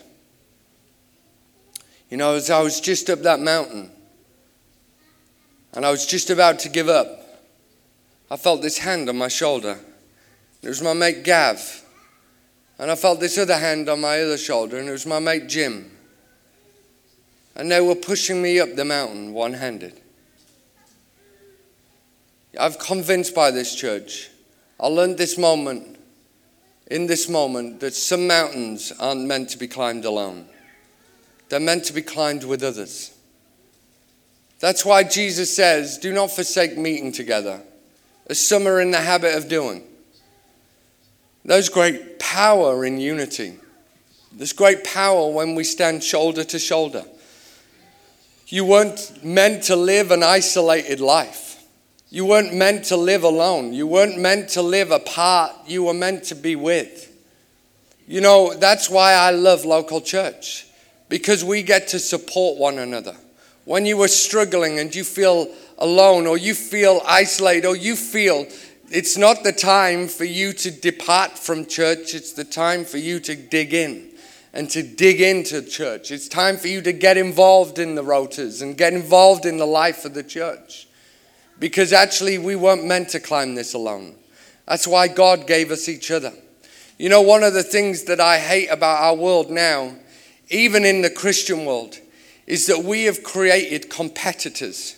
[2.09, 3.91] You know, as I was just up that mountain,
[5.73, 7.07] and I was just about to give up.
[8.31, 9.79] I felt this hand on my shoulder.
[10.61, 11.83] It was my mate Gav.
[12.79, 15.47] And I felt this other hand on my other shoulder, and it was my mate
[15.47, 15.91] Jim.
[17.55, 19.99] And they were pushing me up the mountain one handed.
[22.59, 24.29] I'm convinced by this church.
[24.79, 25.97] I learned this moment,
[26.89, 30.47] in this moment, that some mountains aren't meant to be climbed alone,
[31.49, 33.13] they're meant to be climbed with others.
[34.59, 37.61] That's why Jesus says, Do not forsake meeting together,
[38.27, 39.83] as some are in the habit of doing.
[41.47, 43.55] There's great power in unity.
[44.33, 47.05] There's great power when we stand shoulder to shoulder.
[48.47, 51.63] You weren't meant to live an isolated life.
[52.09, 53.71] You weren't meant to live alone.
[53.71, 55.53] You weren't meant to live apart.
[55.65, 57.17] You were meant to be with.
[58.07, 60.67] You know, that's why I love local church,
[61.07, 63.15] because we get to support one another
[63.63, 68.45] when you are struggling and you feel alone or you feel isolated or you feel
[68.89, 73.19] It's not the time for you to depart from church, it's the time for you
[73.19, 74.11] to dig in
[74.53, 76.09] and to dig into church.
[76.09, 79.67] It's time for you to get involved in the rotas and get involved in the
[79.67, 80.87] life of the church.
[81.59, 84.15] Because actually, we weren't meant to climb this alone.
[84.65, 86.31] That's why God gave us each other.
[86.97, 89.95] You know, one of the things that I hate about our world now,
[90.49, 91.97] even in the Christian world,
[92.45, 94.95] is that we have created competitors.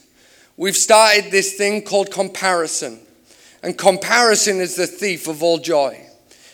[0.58, 3.00] We've started this thing called comparison.
[3.62, 6.06] And comparison is the thief of all joy.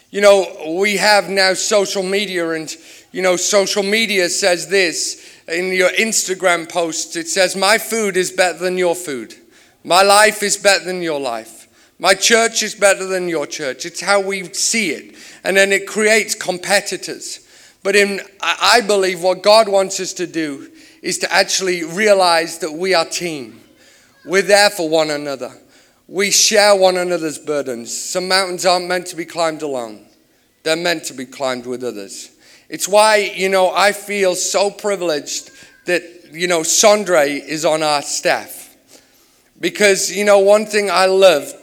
[0.09, 2.73] You know, we have now social media, and,
[3.11, 8.31] you know, social media says this in your Instagram posts it says, My food is
[8.31, 9.35] better than your food.
[9.83, 11.67] My life is better than your life.
[11.99, 13.85] My church is better than your church.
[13.85, 15.15] It's how we see it.
[15.43, 17.47] And then it creates competitors.
[17.83, 22.71] But in, I believe what God wants us to do is to actually realize that
[22.71, 23.61] we are team.
[24.25, 25.51] We're there for one another.
[26.07, 27.95] We share one another's burdens.
[27.95, 30.05] Some mountains aren't meant to be climbed alone,
[30.63, 32.31] they're meant to be climbed with others.
[32.69, 35.51] It's why, you know, I feel so privileged
[35.85, 38.75] that, you know, Sondre is on our staff.
[39.59, 41.53] Because, you know, one thing I love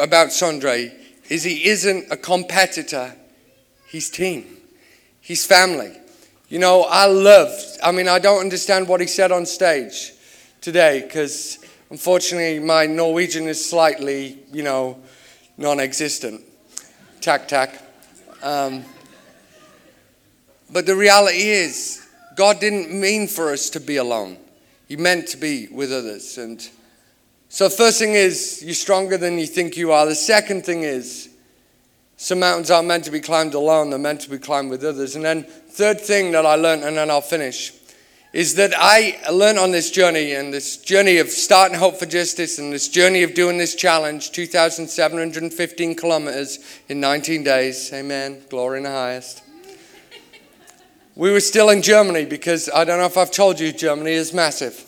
[0.00, 0.92] about Sondre
[1.30, 3.14] is he isn't a competitor,
[3.86, 4.44] he's team,
[5.20, 5.96] he's family.
[6.48, 7.50] You know, I love,
[7.82, 10.12] I mean, I don't understand what he said on stage
[10.60, 11.58] today because
[11.92, 14.98] Unfortunately, my Norwegian is slightly, you know,
[15.58, 16.40] non existent.
[17.20, 17.82] Tack, tack.
[18.42, 18.82] Um,
[20.72, 24.38] but the reality is, God didn't mean for us to be alone.
[24.88, 26.38] He meant to be with others.
[26.38, 26.66] And
[27.50, 30.06] so, first thing is, you're stronger than you think you are.
[30.06, 31.28] The second thing is,
[32.16, 35.14] some mountains aren't meant to be climbed alone, they're meant to be climbed with others.
[35.14, 37.70] And then, third thing that I learned, and then I'll finish,
[38.32, 42.58] is that I learned on this journey and this journey of starting Hope for Justice
[42.58, 47.92] and this journey of doing this challenge 2,715 kilometers in 19 days.
[47.92, 48.40] Amen.
[48.48, 49.42] Glory in the highest.
[51.14, 54.32] We were still in Germany because I don't know if I've told you, Germany is
[54.32, 54.82] massive.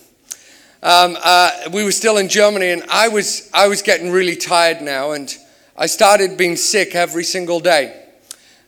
[0.83, 4.81] Um, uh, we were still in Germany and I was, I was getting really tired
[4.81, 5.35] now and
[5.77, 8.04] I started being sick every single day.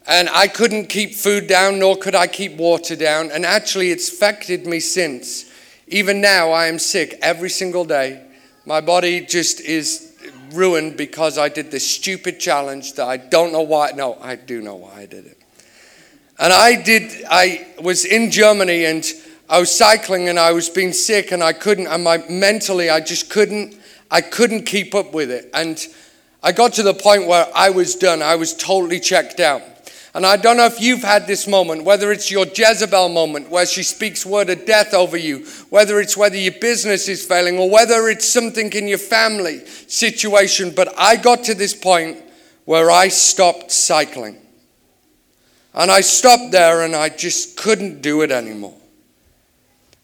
[0.08, 3.30] And I couldn't keep food down, nor could I keep water down.
[3.32, 5.50] And actually, it's affected me since.
[5.88, 8.22] Even now, I am sick every single day.
[8.64, 10.12] My body just is
[10.52, 13.92] ruined because I did this stupid challenge that I don't know why.
[13.92, 15.38] No, I do know why I did it.
[16.38, 19.04] And I did, I was in Germany and
[19.48, 23.00] I was cycling and I was being sick and I couldn't, and my mentally, I
[23.00, 23.76] just couldn't,
[24.10, 25.48] I couldn't keep up with it.
[25.54, 25.84] And
[26.42, 28.22] I got to the point where I was done.
[28.22, 29.62] I was totally checked out.
[30.16, 33.66] And I don't know if you've had this moment, whether it's your Jezebel moment where
[33.66, 37.68] she speaks word of death over you, whether it's whether your business is failing or
[37.68, 40.72] whether it's something in your family situation.
[40.74, 42.16] But I got to this point
[42.64, 44.38] where I stopped cycling.
[45.74, 48.78] And I stopped there and I just couldn't do it anymore.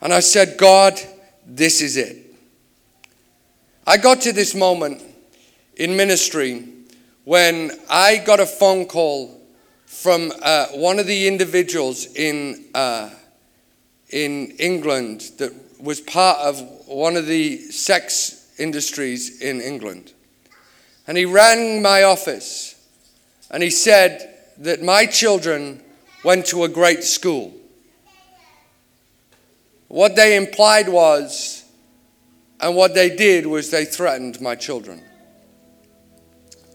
[0.02, 1.00] And I said, God,
[1.46, 2.18] this is it.
[3.86, 5.00] I got to this moment
[5.74, 6.68] in ministry
[7.24, 9.38] when I got a phone call
[10.02, 13.08] from uh, one of the individuals in, uh,
[14.10, 20.12] in England that was part of one of the sex industries in England.
[21.06, 22.74] And he rang my office
[23.48, 25.80] and he said that my children
[26.24, 27.54] went to a great school.
[29.86, 31.64] What they implied was,
[32.60, 35.00] and what they did was they threatened my children.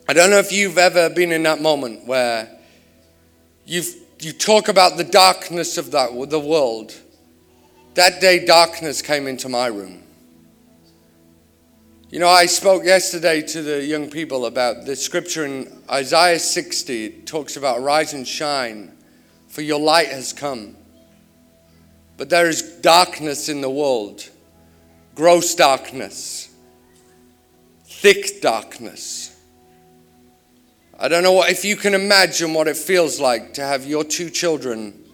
[0.08, 2.57] I don't know if you've ever been in that moment where
[3.68, 6.96] You've, you talk about the darkness of that, the world.
[7.96, 10.04] That day, darkness came into my room.
[12.10, 17.06] You know, I spoke yesterday to the young people about the scripture in Isaiah 60.
[17.06, 18.98] It talks about rise and shine,
[19.50, 20.78] for your light has come.
[22.16, 24.30] But there is darkness in the world,
[25.14, 26.56] gross darkness,
[27.84, 29.37] thick darkness.
[31.00, 34.04] I don't know what, if you can imagine what it feels like to have your
[34.04, 35.06] two children,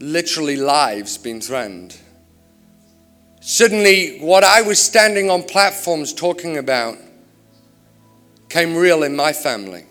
[0.00, 1.96] literally lives, being threatened.
[3.40, 6.98] Suddenly, what I was standing on platforms talking about
[8.48, 9.84] came real in my family.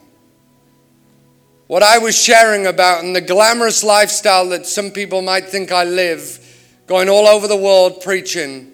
[1.68, 5.86] What I was sharing about and the glamorous lifestyle that some people might think I
[5.86, 6.40] live,
[6.88, 8.74] going all over the world preaching,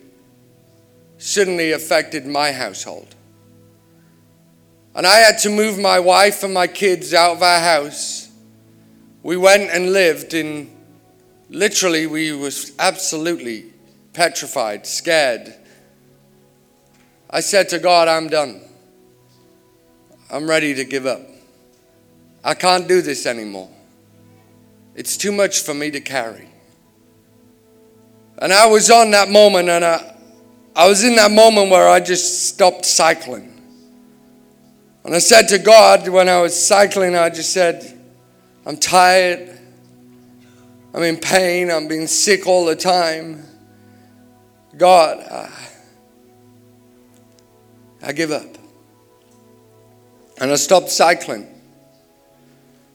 [1.19, 3.15] suddenly affected my household.
[4.95, 8.29] And I had to move my wife and my kids out of our house.
[9.21, 10.75] We went and lived in,
[11.49, 13.65] literally, we was absolutely
[14.13, 15.53] petrified, scared.
[17.29, 18.61] I said to God, I'm done.
[20.31, 21.21] I'm ready to give up.
[22.43, 23.69] I can't do this anymore.
[24.95, 26.47] It's too much for me to carry.
[28.37, 30.15] And I was on that moment, and I,
[30.75, 33.58] I was in that moment where I just stopped cycling.
[35.09, 37.99] And I said to God when I was cycling, I just said,
[38.63, 39.59] I'm tired.
[40.93, 41.71] I'm in pain.
[41.71, 43.43] I'm being sick all the time.
[44.77, 45.49] God, I,
[48.03, 48.55] I give up.
[50.39, 51.47] And I stopped cycling.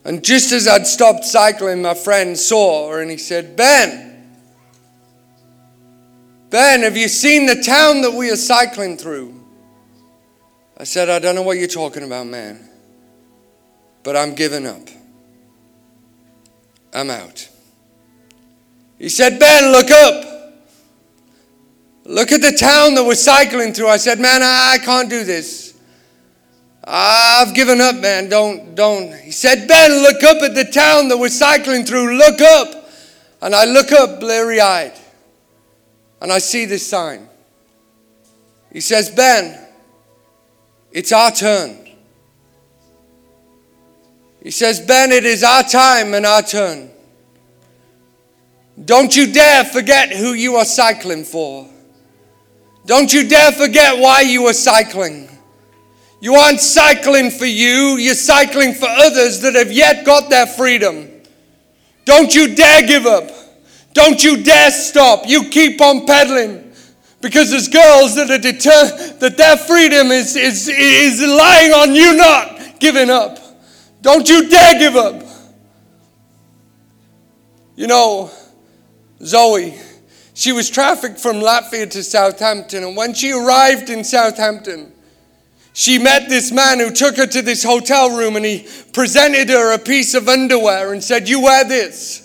[0.05, 4.39] And just as I'd stopped cycling, my friend saw her and he said, Ben,
[6.49, 9.44] Ben, have you seen the town that we are cycling through?
[10.77, 12.69] I said, I don't know what you're talking about, man,
[14.03, 14.87] but I'm giving up.
[16.93, 17.49] I'm out.
[18.97, 20.35] He said, Ben, look up.
[22.05, 23.87] Look at the town that we're cycling through.
[23.87, 25.77] I said, Man, I, I can't do this.
[26.83, 28.29] I've given up, man.
[28.29, 29.13] Don't, don't.
[29.15, 32.15] He said, Ben, look up at the town that we're cycling through.
[32.17, 32.89] Look up.
[33.41, 34.93] And I look up, bleary eyed,
[36.21, 37.27] and I see this sign.
[38.71, 39.64] He says, Ben,
[40.95, 41.77] it's our turn.
[44.41, 46.89] He says, Ben, it is our time and our turn.
[48.85, 51.67] Don't you dare forget who you are cycling for.
[52.85, 55.27] Don't you dare forget why you are cycling.
[56.21, 61.09] You aren't cycling for you, you're cycling for others that have yet got their freedom.
[62.05, 63.29] Don't you dare give up.
[63.91, 65.27] Don't you dare stop.
[65.27, 66.64] You keep on pedaling.
[67.25, 72.15] Because there's girls that are determined that their freedom is, is, is lying on you
[72.15, 73.39] not giving up.
[74.03, 75.23] Don't you dare give up.
[77.75, 78.29] You know,
[79.23, 79.73] Zoe,
[80.35, 84.93] she was trafficked from Latvia to Southampton, and when she arrived in Southampton,
[85.73, 89.73] she met this man who took her to this hotel room and he presented her
[89.73, 92.21] a piece of underwear and said, You wear this.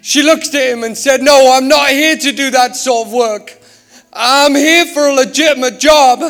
[0.00, 3.12] She looked at him and said, No, I'm not here to do that sort of
[3.12, 3.62] work.
[4.14, 6.20] I'm here for a legitimate job.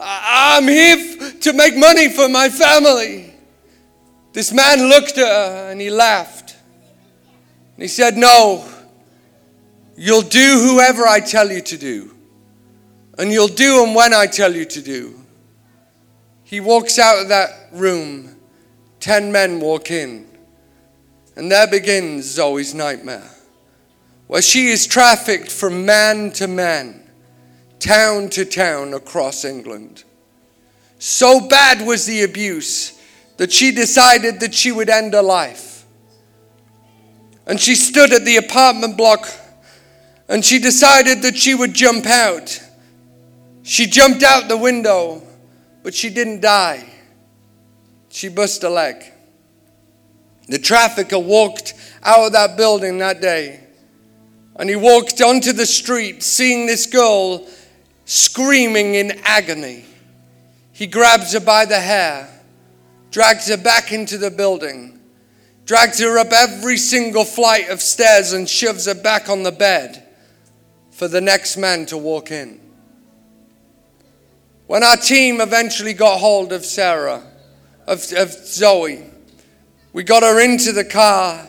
[0.00, 3.34] I'm here to make money for my family.
[4.32, 6.56] This man looked at her and he laughed.
[7.76, 8.66] And he said, No,
[9.96, 12.14] you'll do whoever I tell you to do.
[13.18, 15.20] And you'll do them when I tell you to do.
[16.42, 18.36] He walks out of that room.
[19.00, 20.26] Ten men walk in.
[21.36, 23.28] And there begins Zoe's nightmare,
[24.28, 27.03] where she is trafficked from man to man,
[27.84, 30.04] town to town across England.
[30.98, 32.98] So bad was the abuse
[33.36, 35.84] that she decided that she would end her life.
[37.46, 39.28] And she stood at the apartment block
[40.28, 42.58] and she decided that she would jump out.
[43.62, 45.22] She jumped out the window
[45.82, 46.88] but she didn't die.
[48.08, 49.04] She bust a leg.
[50.48, 53.60] The trafficker walked out of that building that day
[54.56, 57.46] and he walked onto the street seeing this girl
[58.04, 59.84] screaming in agony.
[60.72, 62.28] He grabs her by the hair,
[63.10, 64.98] drags her back into the building,
[65.66, 70.06] drags her up every single flight of stairs, and shoves her back on the bed
[70.90, 72.60] for the next man to walk in.
[74.66, 77.22] When our team eventually got hold of Sarah,
[77.86, 79.02] of, of Zoe,
[79.92, 81.48] we got her into the car.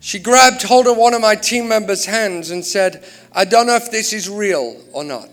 [0.00, 3.76] She grabbed hold of one of my team members' hands and said, I don't know
[3.76, 5.28] if this is real or not.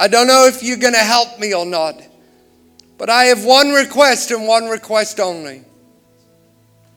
[0.00, 2.02] I don't know if you're going to help me or not.
[2.96, 5.62] But I have one request and one request only.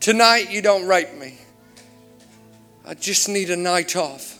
[0.00, 1.38] Tonight, you don't rape me.
[2.86, 4.38] I just need a night off.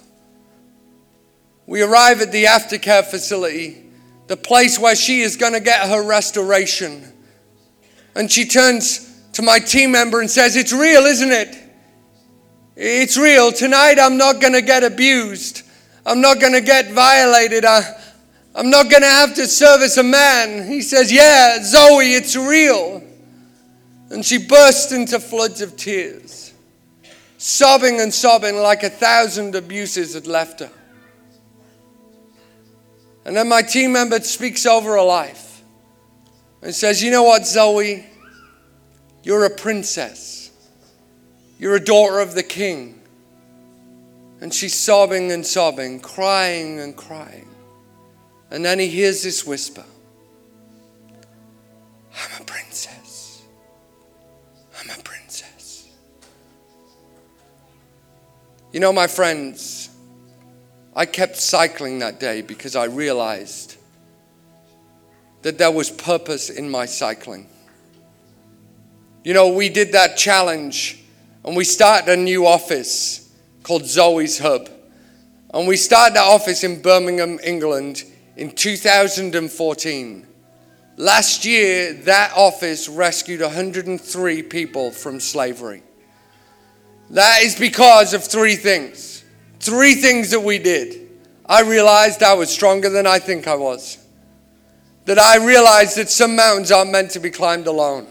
[1.67, 3.83] We arrive at the aftercare facility
[4.27, 7.12] the place where she is going to get her restoration.
[8.15, 11.55] And she turns to my team member and says, It's real, isn't it?
[12.77, 13.53] It's real.
[13.53, 15.62] Tonight I'm not going to get abused.
[16.07, 17.67] I'm not going to get violated.
[17.67, 18.01] I,
[18.55, 20.66] I'm not going to have to service a man.
[20.68, 23.02] He says, Yeah, Zoe, it's real.
[24.11, 26.52] And she burst into floods of tears,
[27.36, 30.70] sobbing and sobbing like a thousand abuses had left her.
[33.24, 35.62] And then my team member speaks over her life
[36.62, 38.07] and says, You know what, Zoe?
[39.24, 40.50] You're a princess.
[41.59, 43.00] You're a daughter of the king.
[44.40, 47.48] And she's sobbing and sobbing, crying and crying.
[48.51, 49.84] And then he hears this whisper
[52.14, 53.42] I'm a princess.
[54.80, 55.88] I'm a princess.
[58.72, 59.90] You know, my friends,
[60.95, 63.76] I kept cycling that day because I realized
[65.42, 67.49] that there was purpose in my cycling.
[69.24, 71.03] you know, we did that challenge
[71.45, 73.30] and we started a new office
[73.62, 74.68] called Zoe's Hub.
[75.53, 78.05] And we started that office in Birmingham, England
[78.37, 80.26] in 2014.
[80.97, 85.82] Last year, that office rescued 103 people from slavery.
[87.11, 89.24] That is because of three things.
[89.61, 91.09] Three things that we did.
[91.47, 93.99] I realized I was stronger than I think I was.
[95.05, 98.07] That I realized that some mountains aren't meant to be climbed alone.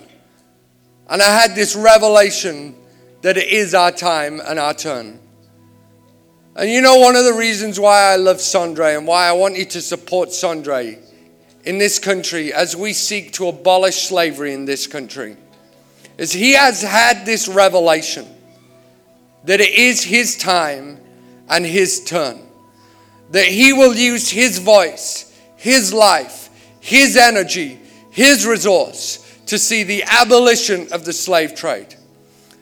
[1.10, 2.76] And I had this revelation
[3.22, 5.20] that it is our time and our turn.
[6.56, 9.58] And you know, one of the reasons why I love Sondre and why I want
[9.58, 11.00] you to support Sondre
[11.64, 15.38] in this country as we seek to abolish slavery in this country
[16.18, 18.28] is he has had this revelation
[19.46, 21.00] that it is his time
[21.50, 22.40] and his turn.
[23.32, 26.50] That he will use his voice, his life,
[26.80, 27.80] his energy,
[28.12, 31.96] his resource to see the abolition of the slave trade.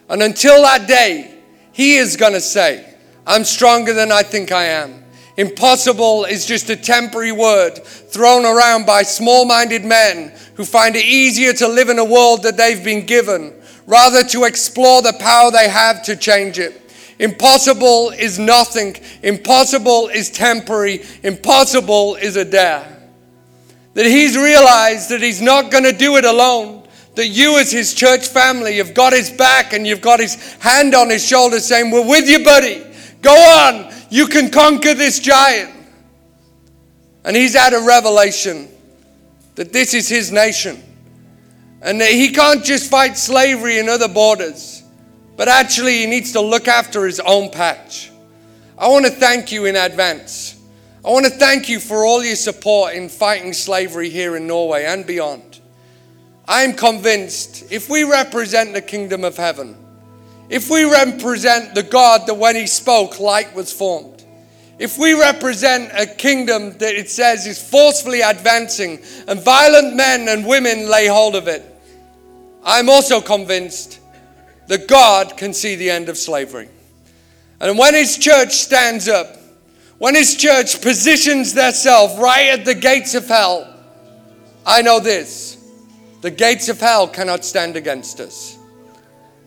[0.07, 1.39] And until that day,
[1.73, 2.90] he is going to say,
[3.25, 5.03] I'm stronger than I think I am.
[5.37, 11.05] Impossible is just a temporary word thrown around by small minded men who find it
[11.05, 13.53] easier to live in a world that they've been given
[13.85, 16.93] rather to explore the power they have to change it.
[17.19, 18.95] Impossible is nothing.
[19.21, 21.03] Impossible is temporary.
[21.23, 22.97] Impossible is a dare.
[23.93, 26.81] That he's realized that he's not going to do it alone
[27.15, 30.95] that you, as his church family, have got his back and you've got his hand
[30.95, 32.83] on his shoulder saying, We're with you, buddy.
[33.21, 33.93] Go on.
[34.09, 35.71] You can conquer this giant.
[37.23, 38.67] And he's had a revelation
[39.55, 40.81] that this is his nation
[41.81, 44.83] and that he can't just fight slavery in other borders,
[45.35, 48.11] but actually he needs to look after his own patch.
[48.77, 50.59] I want to thank you in advance.
[51.03, 54.85] I want to thank you for all your support in fighting slavery here in Norway
[54.85, 55.59] and beyond.
[56.47, 59.75] I'm convinced if we represent the kingdom of heaven,
[60.51, 64.25] if we represent the God that when he spoke, light was formed,
[64.77, 68.99] if we represent a kingdom that it says is forcefully advancing
[69.29, 71.63] and violent men and women lay hold of it,
[72.65, 74.01] I'm also convinced
[74.67, 76.67] that God can see the end of slavery.
[77.61, 79.37] And when his church stands up,
[79.99, 83.73] when his church positions themselves right at the gates of hell,
[84.65, 85.57] I know this
[86.19, 88.57] the gates of hell cannot stand against us.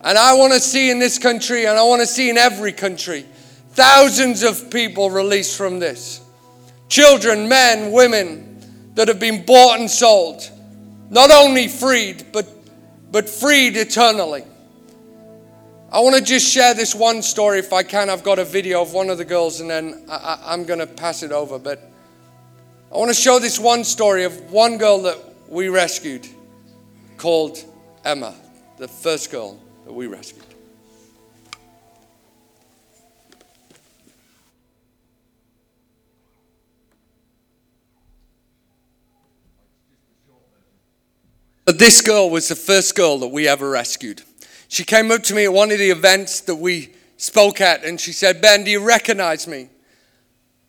[0.05, 2.71] And I want to see in this country, and I want to see in every
[2.71, 3.25] country,
[3.71, 6.21] thousands of people released from this.
[6.89, 10.47] Children, men, women that have been bought and sold,
[11.09, 12.47] not only freed, but,
[13.11, 14.43] but freed eternally.
[15.91, 18.11] I want to just share this one story if I can.
[18.11, 20.87] I've got a video of one of the girls, and then I, am going to
[20.87, 21.57] pass it over.
[21.57, 21.81] But
[22.93, 25.17] I want to show this one story of one girl that
[25.49, 26.27] we rescued
[27.17, 27.57] called
[28.03, 28.35] Emma,
[28.77, 30.43] the first girl that we rescued.
[41.65, 44.21] But this girl was the first girl that we ever rescued.
[44.67, 47.99] She came up to me at one of the events that we spoke at and
[47.99, 49.69] she said, Ben, do you recognize me?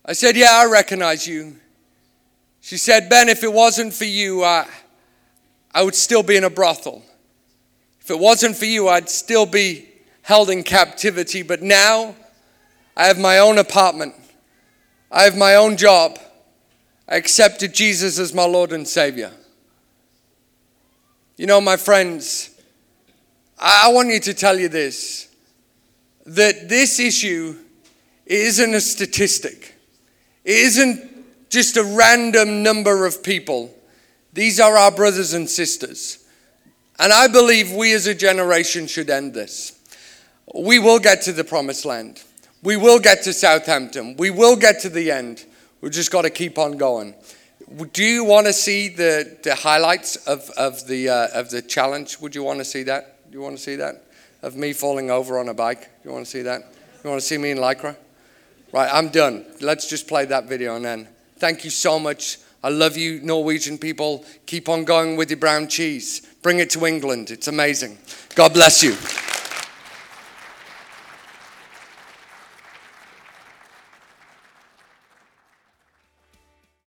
[0.05, 1.57] I said, Yeah, I recognize you.
[2.61, 4.67] She said, Ben, if it wasn't for you, I,
[5.73, 7.05] I would still be in a brothel.
[8.07, 9.89] If it wasn't for you, I'd still be
[10.23, 11.43] held in captivity.
[11.43, 12.15] But now
[12.97, 14.15] I have my own apartment,
[15.11, 16.21] I have my own job.
[17.09, 19.33] I accepted Jesus as my Lord and Savior.
[21.37, 22.51] You know, my friends,
[23.59, 25.27] I want you to tell you this
[26.27, 27.57] that this issue
[28.25, 29.75] isn't a statistic,
[30.45, 33.75] it isn't just a random number of people
[34.33, 36.26] these are our brothers and sisters.
[36.99, 39.79] And I believe we as a generation should end this.
[40.55, 42.23] We will get to the promised land.
[42.63, 44.17] We will get to Southampton.
[44.17, 45.45] We will get to the end.
[45.81, 47.15] We've just got to keep on going.
[47.93, 52.19] Do you want to see the, the highlights of, of, the, uh, of the challenge?
[52.21, 53.31] Would you want to see that?
[53.31, 54.05] Do you want to see that?
[54.43, 55.83] Of me falling over on a bike?
[56.03, 56.63] Do you want to see that?
[57.03, 57.97] You want to see me in Lycra?
[58.73, 59.45] Right, I'm done.
[59.61, 61.09] Let's just play that video and then.
[61.39, 64.25] Thank you so much I love you, Norwegian people.
[64.47, 66.26] Keep on going with your brown cheese.
[66.47, 67.33] Bring it to England.
[67.33, 67.99] It's amazing.
[68.37, 69.26] God bless you.